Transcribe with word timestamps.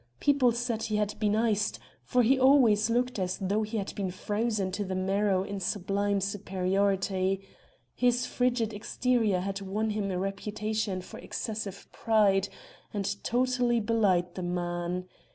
People 0.19 0.51
said 0.51 0.81
he 0.81 0.95
had 0.95 1.13
been 1.19 1.35
iced, 1.35 1.77
for 2.03 2.23
he 2.23 2.39
always 2.39 2.89
looked 2.89 3.19
as 3.19 3.37
though 3.37 3.61
he 3.61 3.77
had 3.77 3.93
been 3.93 4.09
frozen 4.09 4.71
to 4.71 4.83
the 4.83 4.95
marrow 4.95 5.43
in 5.43 5.59
sublime 5.59 6.19
superiority; 6.19 7.47
his 7.93 8.25
frigid 8.25 8.73
exterior 8.73 9.41
had 9.41 9.61
won 9.61 9.91
him 9.91 10.09
a 10.09 10.17
reputation 10.17 11.01
for 11.01 11.19
excessive 11.19 11.87
pride, 11.91 12.49
and 12.91 13.23
totally 13.23 13.79
belied 13.79 14.33
the 14.33 14.41
man. 14.41 15.05